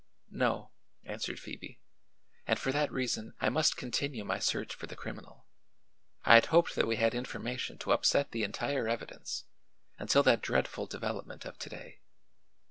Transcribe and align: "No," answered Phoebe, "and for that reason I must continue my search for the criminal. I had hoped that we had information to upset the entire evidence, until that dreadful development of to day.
"No," 0.31 0.71
answered 1.03 1.39
Phoebe, 1.39 1.79
"and 2.47 2.57
for 2.57 2.71
that 2.71 2.91
reason 2.91 3.35
I 3.39 3.49
must 3.49 3.77
continue 3.77 4.25
my 4.25 4.39
search 4.39 4.73
for 4.73 4.87
the 4.87 4.95
criminal. 4.95 5.45
I 6.25 6.33
had 6.33 6.47
hoped 6.47 6.73
that 6.73 6.87
we 6.87 6.95
had 6.95 7.13
information 7.13 7.77
to 7.77 7.91
upset 7.91 8.31
the 8.31 8.41
entire 8.41 8.87
evidence, 8.87 9.45
until 9.99 10.23
that 10.23 10.41
dreadful 10.41 10.87
development 10.87 11.45
of 11.45 11.59
to 11.59 11.69
day. 11.69 11.99